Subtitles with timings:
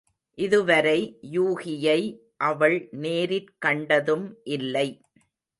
[0.37, 1.19] இதுவரை
[1.31, 1.99] யூகியை
[2.37, 4.27] அவள் நேரிற் கண்டதும்
[4.43, 4.87] இல்லை.